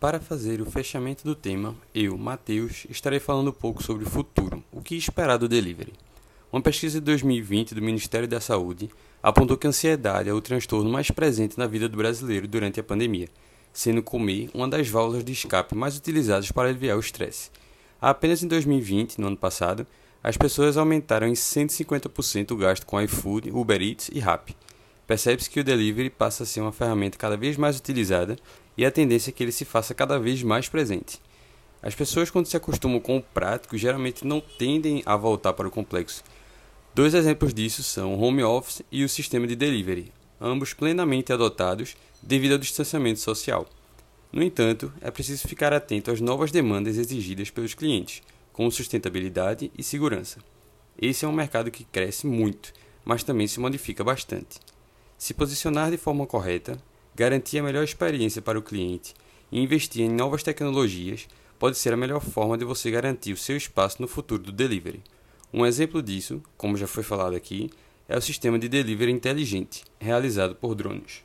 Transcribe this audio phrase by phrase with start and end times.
[0.00, 4.62] Para fazer o fechamento do tema, eu, Matheus, estarei falando um pouco sobre o futuro,
[4.70, 5.92] o que esperar do delivery.
[6.52, 8.88] Uma pesquisa de 2020 do Ministério da Saúde
[9.20, 12.84] apontou que a ansiedade é o transtorno mais presente na vida do brasileiro durante a
[12.84, 13.28] pandemia,
[13.72, 17.50] sendo comer uma das válvulas de escape mais utilizadas para aliviar o estresse.
[18.00, 19.84] Apenas em 2020, no ano passado,
[20.22, 24.54] as pessoas aumentaram em 150% o gasto com iFood, Uber Eats e Rappi.
[25.08, 28.36] Percebe-se que o delivery passa a ser uma ferramenta cada vez mais utilizada
[28.76, 31.18] e a tendência é que ele se faça cada vez mais presente.
[31.82, 35.70] As pessoas, quando se acostumam com o prático, geralmente não tendem a voltar para o
[35.70, 36.22] complexo.
[36.94, 41.96] Dois exemplos disso são o home office e o sistema de delivery, ambos plenamente adotados
[42.22, 43.66] devido ao distanciamento social.
[44.30, 48.20] No entanto, é preciso ficar atento às novas demandas exigidas pelos clientes,
[48.52, 50.38] como sustentabilidade e segurança.
[51.00, 52.74] Esse é um mercado que cresce muito,
[53.06, 54.60] mas também se modifica bastante.
[55.18, 56.78] Se posicionar de forma correta,
[57.18, 59.12] Garantir a melhor experiência para o cliente
[59.50, 61.26] e investir em novas tecnologias
[61.58, 65.02] pode ser a melhor forma de você garantir o seu espaço no futuro do delivery.
[65.52, 67.70] Um exemplo disso, como já foi falado aqui,
[68.08, 71.24] é o sistema de delivery inteligente, realizado por drones.